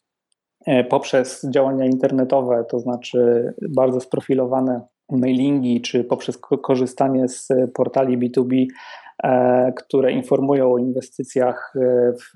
[0.88, 8.66] poprzez działania internetowe, to znaczy bardzo sprofilowane mailingi, czy poprzez korzystanie z portali B2B,
[9.25, 12.33] e, które informują o inwestycjach e, w,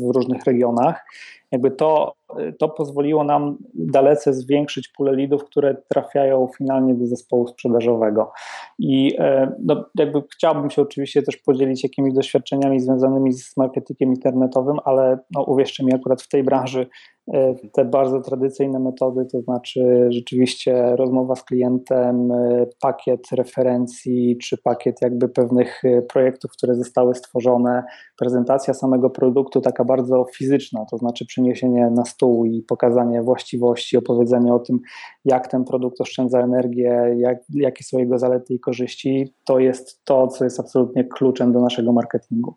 [0.00, 1.04] w różnych regionach,
[1.54, 2.14] jakby to,
[2.58, 8.32] to pozwoliło nam dalece zwiększyć pulę lidów, które trafiają finalnie do zespołu sprzedażowego.
[8.78, 14.76] I e, no, jakby chciałbym się oczywiście też podzielić jakimiś doświadczeniami związanymi z marketingiem internetowym,
[14.84, 16.86] ale no, uwierzcie mi, akurat w tej branży
[17.32, 24.58] E, te bardzo tradycyjne metody, to znaczy rzeczywiście rozmowa z klientem, e, pakiet referencji, czy
[24.58, 27.84] pakiet jakby pewnych projektów, które zostały stworzone,
[28.18, 34.54] prezentacja samego produktu taka bardzo fizyczna, to znaczy przeniesienie na stół i pokazanie właściwości, opowiedzenie
[34.54, 34.80] o tym,
[35.24, 40.28] jak ten produkt oszczędza energię, jak, jakie są jego zalety i korzyści, to jest to,
[40.28, 42.54] co jest absolutnie kluczem do naszego marketingu.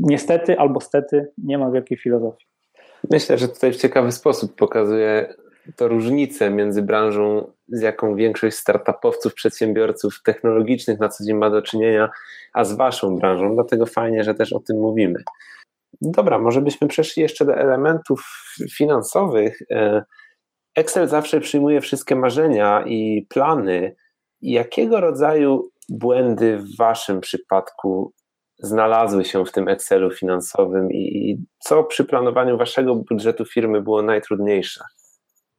[0.00, 2.46] niestety albo stety nie ma wielkiej filozofii.
[3.10, 5.34] Myślę, że tutaj w ciekawy sposób pokazuje
[5.76, 11.62] to różnicę między branżą, z jaką większość startupowców, przedsiębiorców technologicznych na co dzień ma do
[11.62, 12.10] czynienia,
[12.52, 13.54] a z waszą branżą.
[13.54, 15.22] Dlatego fajnie, że też o tym mówimy.
[16.00, 18.20] Dobra, może byśmy przeszli jeszcze do elementów
[18.76, 19.58] finansowych.
[19.70, 20.04] E,
[20.76, 23.96] Excel zawsze przyjmuje wszystkie marzenia i plany.
[24.40, 28.12] Jakiego rodzaju błędy w waszym przypadku
[28.58, 34.80] znalazły się w tym Excelu finansowym i co przy planowaniu waszego budżetu firmy było najtrudniejsze?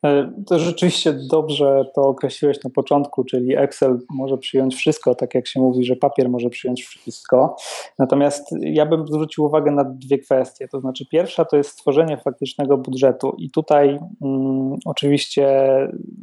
[0.05, 5.47] E, to rzeczywiście dobrze to określiłeś na początku, czyli Excel może przyjąć wszystko, tak jak
[5.47, 7.55] się mówi, że papier może przyjąć wszystko.
[7.99, 10.67] Natomiast ja bym zwrócił uwagę na dwie kwestie.
[10.67, 15.47] To znaczy, pierwsza to jest stworzenie faktycznego budżetu, i tutaj mm, oczywiście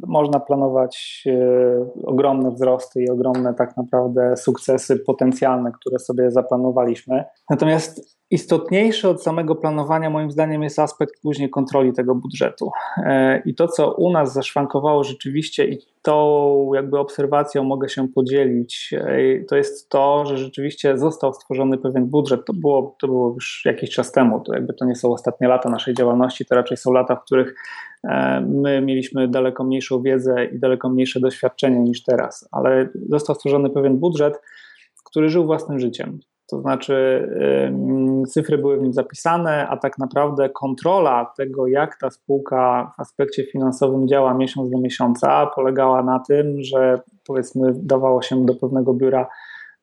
[0.07, 7.23] można planować e, ogromne wzrosty i ogromne tak naprawdę sukcesy potencjalne, które sobie zaplanowaliśmy.
[7.49, 12.69] Natomiast Istotniejszy od samego planowania, moim zdaniem, jest aspekt później kontroli tego budżetu.
[12.97, 18.93] E, I to, co u nas zaszwankowało rzeczywiście, i tą jakby obserwacją mogę się podzielić,
[18.97, 22.45] e, to jest to, że rzeczywiście został stworzony pewien budżet.
[22.45, 25.69] To było, to było już jakiś czas temu, to jakby to nie są ostatnie lata
[25.69, 27.55] naszej działalności, to raczej są lata, w których
[28.03, 33.69] e, my mieliśmy daleko mniejszą wiedzę i daleko mniejsze doświadczenie niż teraz, ale został stworzony
[33.69, 34.41] pewien budżet,
[35.05, 36.19] który żył własnym życiem.
[36.49, 37.29] To znaczy,
[38.27, 43.43] cyfry były w nim zapisane, a tak naprawdę kontrola tego, jak ta spółka w aspekcie
[43.43, 49.27] finansowym działa miesiąc do miesiąca, polegała na tym, że powiedzmy dawało się do pewnego biura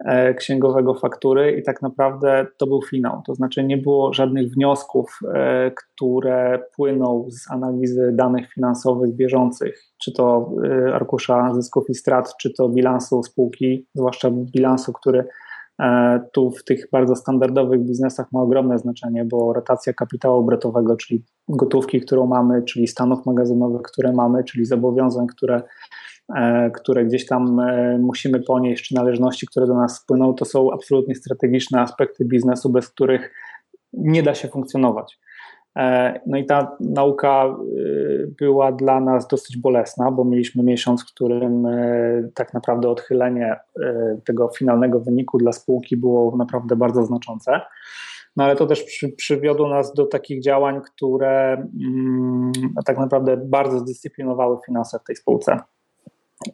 [0.05, 3.23] e, księgowego faktury i tak naprawdę to był finał.
[3.27, 10.13] To znaczy nie było żadnych wniosków, e, które płyną z analizy danych finansowych bieżących, czy
[10.13, 15.25] to e, arkusza zysków i strat, czy to bilansu spółki, zwłaszcza bilansu, który
[16.33, 22.01] tu w tych bardzo standardowych biznesach ma ogromne znaczenie, bo rotacja kapitału obrotowego, czyli gotówki,
[22.01, 25.63] którą mamy, czyli stanów magazynowych, które mamy, czyli zobowiązań, które,
[26.37, 30.73] e, które gdzieś tam e, musimy ponieść, czy należności, które do nas spłyną, to są
[30.73, 33.35] absolutnie strategiczne aspekty biznesu, bez których
[33.93, 35.19] nie da się funkcjonować.
[35.77, 41.07] E, no i ta nauka y, była dla nas dosyć bolesna, bo mieliśmy miesiąc, w
[41.07, 43.57] którym y, tak naprawdę odchylenie
[44.25, 47.61] tego finalnego wyniku dla spółki było naprawdę bardzo znaczące.
[48.37, 52.53] No ale to też przy, przywiodło nas do takich działań, które mm,
[52.87, 55.59] tak naprawdę bardzo zdyscyplinowały finanse w tej spółce.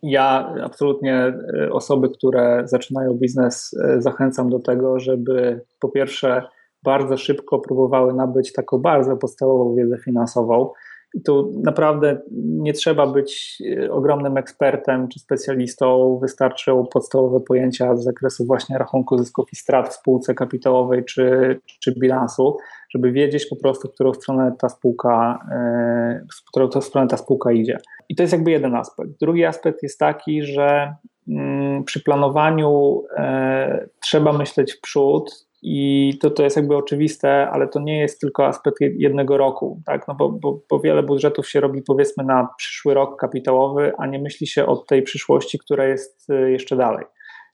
[0.02, 1.32] Ja absolutnie
[1.72, 6.42] osoby, które zaczynają biznes, zachęcam do tego, żeby po pierwsze
[6.82, 10.70] bardzo szybko próbowały nabyć taką bardzo podstawową wiedzę finansową.
[11.14, 18.04] I tu naprawdę nie trzeba być e, ogromnym ekspertem czy specjalistą, wystarczą podstawowe pojęcia z
[18.04, 22.56] zakresu właśnie rachunku zysków i strat w spółce kapitałowej czy, czy bilansu,
[22.90, 27.52] żeby wiedzieć po prostu, w którą stronę ta spółka, e, w którą stronę ta spółka
[27.52, 27.78] idzie.
[28.08, 29.10] I to jest jakby jeden aspekt.
[29.20, 30.94] Drugi aspekt jest taki, że
[31.28, 37.68] mm, przy planowaniu e, trzeba myśleć w przód, i to, to jest jakby oczywiste, ale
[37.68, 40.08] to nie jest tylko aspekt jednego roku, tak?
[40.08, 44.18] no bo, bo, bo wiele budżetów się robi powiedzmy na przyszły rok kapitałowy, a nie
[44.18, 47.04] myśli się o tej przyszłości, która jest y, jeszcze dalej.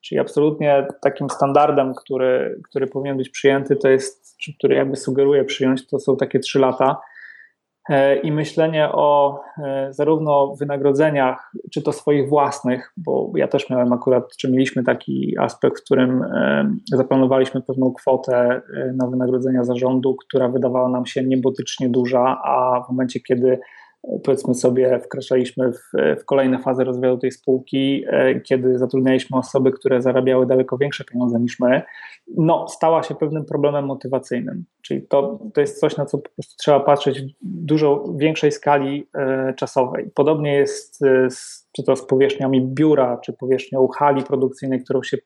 [0.00, 5.86] Czyli absolutnie takim standardem, który, który powinien być przyjęty, to jest, który jakby sugeruje przyjąć,
[5.86, 7.00] to są takie trzy lata.
[7.88, 13.92] E, i myślenie o e, zarówno wynagrodzeniach, czy to swoich własnych, bo ja też miałem
[13.92, 18.62] akurat, czy mieliśmy taki aspekt, w którym e, zaplanowaliśmy pewną kwotę
[18.94, 23.58] na wynagrodzenia zarządu, która wydawała nam się niebotycznie duża, a w momencie, kiedy
[24.24, 25.80] powiedzmy sobie, wkraczaliśmy w,
[26.20, 31.40] w kolejne fazy rozwoju tej spółki, e, kiedy zatrudnialiśmy osoby, które zarabiały daleko większe pieniądze
[31.40, 31.82] niż my,
[32.36, 34.64] no, stała się pewnym problemem motywacyjnym.
[34.82, 39.08] Czyli to, to jest coś, na co po prostu trzeba patrzeć w dużo większej skali
[39.14, 40.10] e, czasowej.
[40.14, 45.16] Podobnie jest e, z, czy to z powierzchniami biura, czy powierzchnią hali produkcyjnej, którą się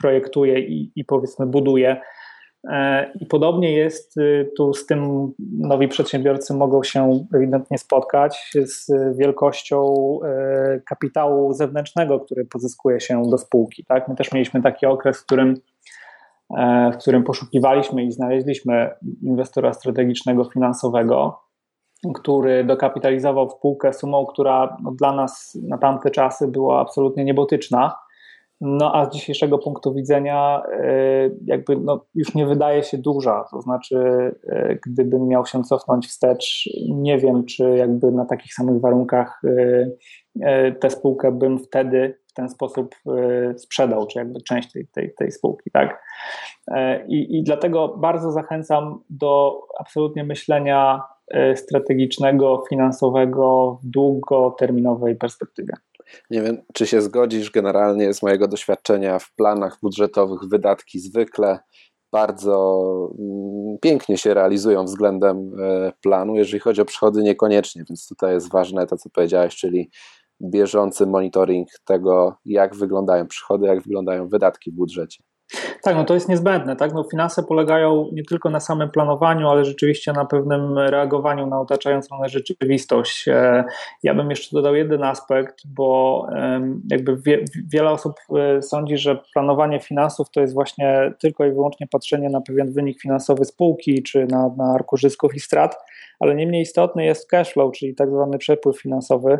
[0.00, 2.00] projektuje i, i powiedzmy buduje
[3.20, 9.94] I podobnie jest y, tu z tym, nowi przedsiębiorcy mogą się ewidentnie spotkać z wielkością
[10.24, 13.84] e, kapitału zewnętrznego, który pozyskuje się do spółki.
[13.84, 14.08] Tak?
[14.08, 15.54] My też mieliśmy taki okres, w którym,
[16.58, 18.90] e, w którym poszukiwaliśmy i znaleźliśmy
[19.22, 21.40] inwestora strategicznego, finansowego,
[22.14, 27.94] który dokapitalizował spółkę sumą, która no, dla nas na tamte czasy była absolutnie niebotyczna
[28.60, 33.60] no a z dzisiejszego punktu widzenia e, jakby no, już nie wydaje się duża, to
[33.60, 33.96] znaczy
[34.48, 39.42] e, gdybym miał się cofnąć wstecz, nie wiem czy jakby na takich samych warunkach
[40.40, 42.94] e, tę spółkę bym wtedy w ten sposób
[43.56, 46.02] sprzedał, czy jakby część tej, tej, tej spółki, tak?
[47.08, 51.02] I, I dlatego bardzo zachęcam do absolutnie myślenia
[51.54, 55.72] strategicznego, finansowego w długoterminowej perspektywie.
[56.30, 61.58] Nie wiem, czy się zgodzisz generalnie z mojego doświadczenia w planach budżetowych, wydatki zwykle
[62.12, 66.36] bardzo mm, pięknie się realizują względem e, planu.
[66.36, 69.90] Jeżeli chodzi o przychody, niekoniecznie, więc tutaj jest ważne to, co powiedziałeś, czyli
[70.42, 75.24] bieżący monitoring tego, jak wyglądają przychody, jak wyglądają wydatki w budżecie.
[75.82, 76.76] Tak, no to jest niezbędne.
[76.76, 76.94] Tak?
[76.94, 82.18] No finanse polegają nie tylko na samym planowaniu, ale rzeczywiście na pewnym reagowaniu na otaczającą
[82.18, 83.28] nas rzeczywistość.
[83.28, 83.64] E,
[84.02, 86.26] ja bym jeszcze dodał jeden aspekt, bo
[86.90, 91.86] jakby wie, wiele osób e, sądzi, że planowanie finansów to jest właśnie tylko i wyłącznie
[91.86, 95.76] patrzenie na pewien wynik finansowy spółki, czy na, na arku zysków i strat,
[96.20, 99.38] ale nie mniej istotny jest cash flow, czyli tak zwany przepływ finansowy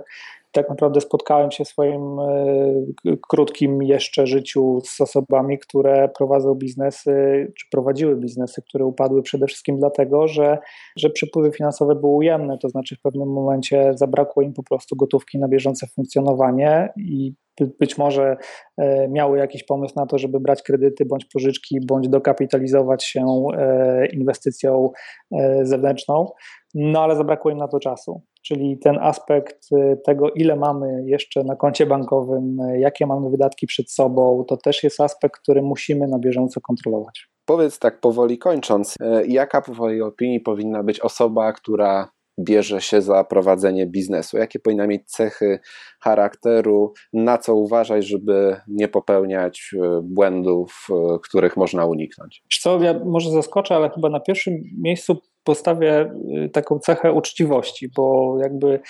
[0.53, 7.13] tak naprawdę spotkałem się w swoim e, krótkim jeszcze życiu z osobami, które prowadzą biznesy,
[7.59, 10.59] czy prowadziły biznesy, które upadły przede wszystkim dlatego, że,
[10.97, 15.39] że przepływy finansowe były ujemne, to znaczy w pewnym momencie zabrakło im po prostu gotówki
[15.39, 17.35] na bieżące funkcjonowanie i
[17.81, 18.37] być może
[18.77, 24.07] e, miały jakiś pomysł na to, żeby brać kredyty bądź pożyczki, bądź dokapitalizować się e,
[24.07, 24.91] inwestycją
[25.63, 26.27] zewnętrzną,
[26.75, 31.45] no ale zabrakło im na to czasu czyli ten aspekt y, tego, ile mamy jeszcze
[31.45, 36.09] na koncie bankowym, y, jakie mamy wydatki przed sobą, to też jest aspekt, który musimy
[36.09, 37.29] na bieżąco kontrolować.
[37.45, 43.03] Powiedz tak powoli kończąc, y, jaka w Twojej opinii powinna być osoba, która bierze się
[43.03, 44.39] za prowadzenie biznesu?
[44.39, 45.59] Jakie powinna mieć cechy
[46.01, 46.93] charakteru?
[47.13, 50.87] Na co uważać, żeby nie popełniać błędów,
[51.23, 52.43] których można uniknąć?
[52.61, 56.13] Co, ja może zaskoczę, ale chyba na pierwszym miejscu postawię
[56.45, 58.81] y, taką cechę uczciwości, bo jakby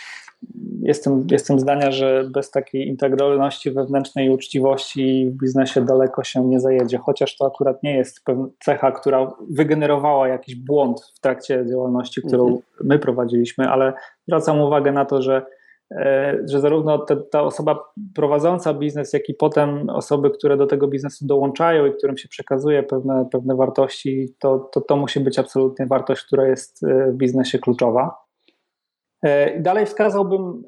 [0.82, 6.60] jestem, jestem zdania, że bez takiej integralności wewnętrznej i uczciwości w biznesie daleko się nie
[6.60, 8.24] zajedzie, chociaż to akurat nie jest
[8.60, 12.62] cecha, która wygenerowała jakiś błąd w trakcie działalności, którą mhm.
[12.80, 13.92] my prowadziliśmy, ale
[14.28, 15.46] zwracam uwagę na to, że
[16.44, 21.26] że zarówno ta, ta, osoba prowadząca biznes, jak i potem osoby, które do tego biznesu
[21.26, 26.24] dołączają i którym się przekazuje pewne, pewne wartości, to, to, to musi być absolutnie wartość,
[26.24, 28.16] która jest e, w biznesie kluczowa.
[29.22, 30.62] E, dalej wskazałbym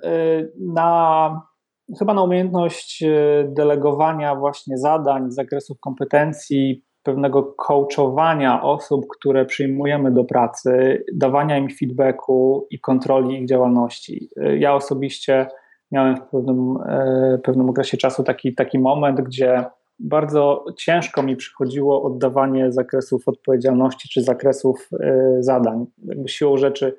[0.59, 1.53] na
[1.99, 3.05] chyba na umiejętność
[3.45, 12.67] delegowania właśnie zadań, zakresów kompetencji, pewnego coachowania osób, które przyjmujemy do pracy, dawania im feedbacku
[12.71, 14.29] i kontroli ich działalności.
[14.59, 15.47] Ja osobiście
[15.93, 19.65] miałem w pewnym, e, pewnym okresie czasu taki, taki moment, gdzie
[19.99, 25.87] bardzo ciężko mi przychodziło oddawanie zakresów odpowiedzialności czy zakresów e, zadań.
[26.05, 26.97] Jakby siłą rzeczy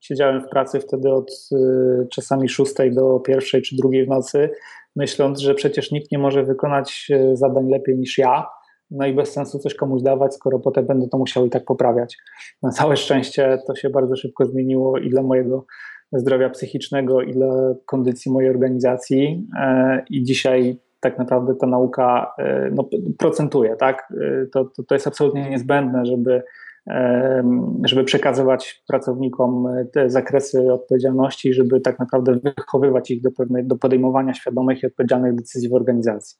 [0.00, 1.56] siedziałem w pracy wtedy od e,
[2.06, 4.50] czasami 6 do pierwszej czy drugiej w nocy,
[4.96, 8.46] myśląc, że przecież nikt nie może wykonać zadań lepiej niż ja
[8.90, 12.16] no i bez sensu coś komuś dawać, skoro potem będę to musiał i tak poprawiać.
[12.62, 15.66] Na całe szczęście to się bardzo szybko zmieniło i dla mojego
[16.12, 22.70] zdrowia psychicznego, i dla kondycji mojej organizacji e, i dzisiaj tak naprawdę ta nauka e,
[22.74, 24.12] no, procentuje, tak?
[24.20, 26.42] E, to, to, to jest absolutnie niezbędne, żeby
[27.84, 34.34] żeby przekazywać pracownikom te zakresy odpowiedzialności, żeby tak naprawdę wychowywać ich do, pewnej, do podejmowania
[34.34, 36.38] świadomych i odpowiedzialnych decyzji w organizacji.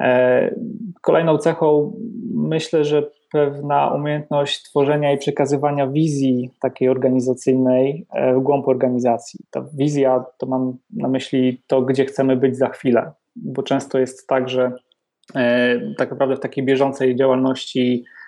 [0.00, 0.54] E,
[1.02, 1.96] kolejną cechą
[2.34, 8.06] myślę, że pewna umiejętność tworzenia i przekazywania wizji takiej organizacyjnej
[8.36, 9.40] w głąb organizacji.
[9.50, 14.26] Ta wizja to mam na myśli to, gdzie chcemy być za chwilę, bo często jest
[14.26, 14.72] tak, że
[15.98, 18.23] tak naprawdę w takiej bieżącej działalności E,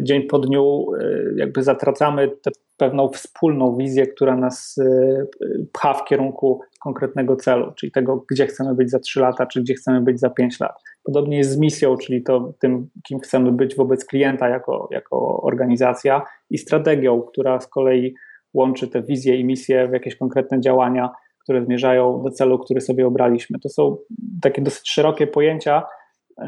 [0.00, 1.06] dzień po dniu e,
[1.36, 5.26] jakby zatracamy tę pewną wspólną wizję, która nas e,
[5.72, 9.74] pcha w kierunku konkretnego celu, czyli tego, gdzie chcemy być za 3 lata, czy gdzie
[9.74, 10.82] chcemy być za 5 lat.
[11.04, 16.22] Podobnie jest z misją, czyli to tym, kim chcemy być wobec klienta jako, jako organizacja
[16.50, 18.14] i strategią, która z kolei
[18.54, 21.10] łączy te wizje i misje w jakieś konkretne działania,
[21.42, 23.58] które zmierzają do celu, który sobie obraliśmy.
[23.58, 23.96] To są
[24.42, 25.82] takie dosyć szerokie pojęcia,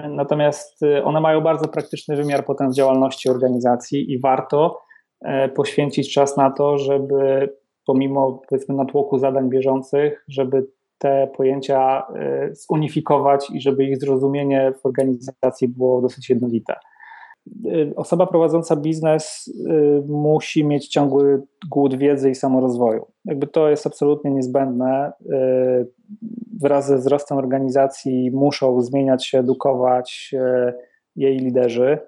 [0.09, 4.81] Natomiast y, one mają bardzo praktyczny wymiar potem w działalności organizacji i warto
[5.21, 7.49] e, poświęcić czas na to, żeby
[7.87, 10.67] pomimo powiedzmy natłoku zadań bieżących, żeby
[10.99, 16.75] te pojęcia e, zunifikować i żeby ich zrozumienie w organizacji było dosyć jednolite.
[17.67, 23.07] Y, osoba prowadząca biznes y, musi mieć ciągły głód wiedzy i samorozwoju.
[23.25, 25.13] Jakby to jest absolutnie niezbędne.
[25.21, 25.91] Y,
[26.61, 30.35] wraz ze wzrostem organizacji muszą zmieniać się, edukować
[31.17, 31.99] jej liderzy.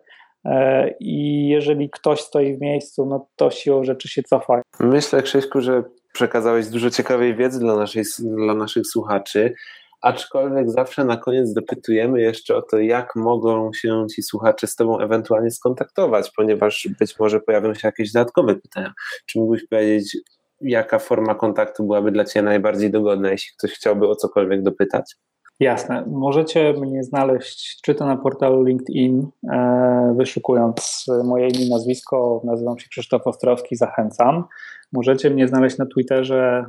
[1.01, 4.63] I jeżeli ktoś stoi w miejscu, no to siłą rzeczy się cofa.
[4.81, 9.55] Myślę, Krzyśku, że przekazałeś dużo ciekawej wiedzy dla, naszej, dla naszych słuchaczy
[10.01, 14.99] aczkolwiek zawsze na koniec dopytujemy jeszcze o to, jak mogą się ci słuchacze z Tobą
[14.99, 18.93] ewentualnie skontaktować, ponieważ być może pojawią się jakieś dodatkowe pytania.
[19.27, 20.17] Czy mógłbyś powiedzieć,
[20.61, 25.15] jaka forma kontaktu byłaby dla Ciebie najbardziej dogodna, jeśli ktoś chciałby o cokolwiek dopytać?
[25.61, 26.05] Jasne.
[26.07, 32.41] Możecie mnie znaleźć czy to na portalu LinkedIn, e, wyszukując moje imię nazwisko.
[32.45, 34.45] Nazywam się Krzysztof Ostrowski, zachęcam.
[34.93, 36.65] Możecie mnie znaleźć na Twitterze.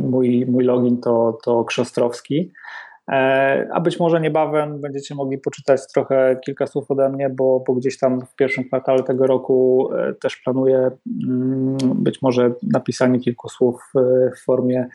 [0.00, 2.52] Mój, mój login to, to Krzostrowski.
[3.08, 7.74] E, a być może niebawem będziecie mogli poczytać trochę kilka słów ode mnie, bo, bo
[7.74, 10.90] gdzieś tam w pierwszym kwartale tego roku e, też planuję
[11.28, 13.92] mm, być może napisanie kilku słów
[14.36, 14.86] w formie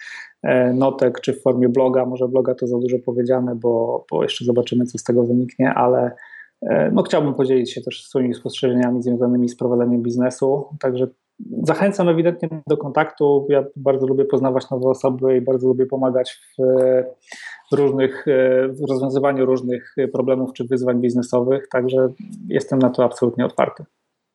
[0.44, 2.06] e, notek czy w formie bloga.
[2.06, 6.12] Może bloga to za dużo powiedziane, bo, bo jeszcze zobaczymy, co z tego wyniknie, ale
[6.92, 10.66] no, chciałbym podzielić się też swoimi spostrzeżeniami związanymi z prowadzeniem biznesu.
[10.80, 11.08] Także
[11.64, 13.48] Zachęcam ewidentnie do kontaktu.
[13.50, 16.62] Ja bardzo lubię poznawać nowe osoby i bardzo lubię pomagać w
[17.74, 18.26] różnych,
[18.70, 22.08] w rozwiązywaniu różnych problemów czy wyzwań biznesowych, także
[22.50, 23.84] jestem na to absolutnie otwarty.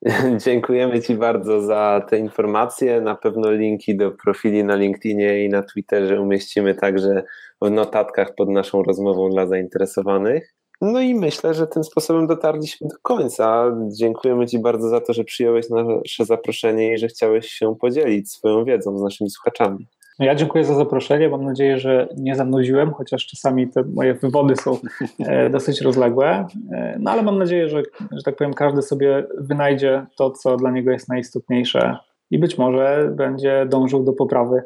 [0.44, 3.00] Dziękujemy Ci bardzo za te informacje.
[3.00, 7.22] Na pewno linki do profili na LinkedInie i na Twitterze umieścimy także
[7.62, 10.54] w notatkach pod naszą rozmową dla zainteresowanych.
[10.80, 13.76] No i myślę, że tym sposobem dotarliśmy do końca.
[13.98, 18.64] Dziękujemy Ci bardzo za to, że przyjąłeś nasze zaproszenie i że chciałeś się podzielić swoją
[18.64, 19.86] wiedzą z naszymi słuchaczami.
[20.18, 21.28] No ja dziękuję za zaproszenie.
[21.28, 24.78] Mam nadzieję, że nie zanudziłem, chociaż czasami te moje wywody są
[25.18, 26.46] e, dosyć rozległe.
[26.72, 30.70] E, no ale mam nadzieję, że, że tak powiem, każdy sobie wynajdzie to, co dla
[30.70, 31.96] niego jest najistotniejsze
[32.30, 34.62] i być może będzie dążył do poprawy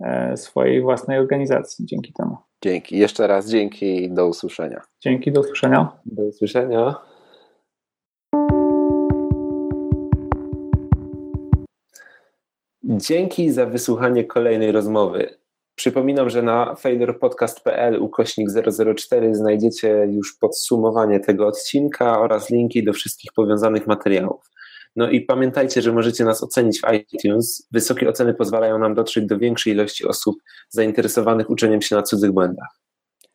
[0.00, 2.36] e, swojej własnej organizacji dzięki temu.
[2.62, 2.98] Dzięki.
[2.98, 4.80] Jeszcze raz dzięki i do usłyszenia.
[5.00, 5.88] Dzięki, do usłyszenia.
[6.06, 6.94] Do usłyszenia.
[12.88, 15.36] Dzięki za wysłuchanie kolejnej rozmowy.
[15.74, 18.48] Przypominam, że na failurepodcast.pl ukośnik
[18.96, 24.50] 004 znajdziecie już podsumowanie tego odcinka oraz linki do wszystkich powiązanych materiałów.
[24.96, 27.68] No i pamiętajcie, że możecie nas ocenić w iTunes.
[27.72, 30.36] Wysokie oceny pozwalają nam dotrzeć do większej ilości osób
[30.68, 32.80] zainteresowanych uczeniem się na cudzych błędach.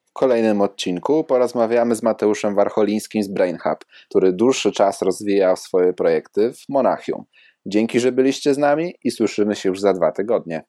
[0.06, 5.94] W kolejnym odcinku porozmawiamy z Mateuszem Warcholińskim z Brain Hub, który dłuższy czas rozwijał swoje
[5.94, 7.26] projekty w Monachium.
[7.66, 10.64] Dzięki, że byliście z nami i słyszymy się już za dwa tygodnie.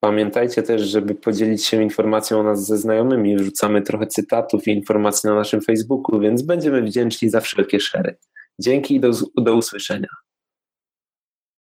[0.00, 3.36] Pamiętajcie też, żeby podzielić się informacją o nas ze znajomymi.
[3.36, 8.16] Wrzucamy trochę cytatów i informacji na naszym Facebooku, więc będziemy wdzięczni za wszelkie szery.
[8.58, 10.08] Dzięki i do, do usłyszenia.